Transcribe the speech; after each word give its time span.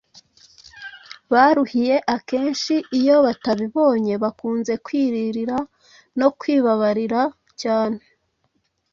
baruhiye. 1.33 1.95
Akenshi 2.15 2.73
iyo 2.99 3.15
batabibonye 3.25 4.13
bakunze 4.23 4.73
kwiririra 4.85 5.57
no 6.19 6.27
kwibabarira 6.39 7.21
cyane. 7.61 7.99